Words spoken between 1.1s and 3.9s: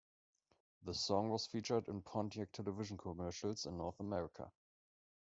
was featured in Pontiac television commercials in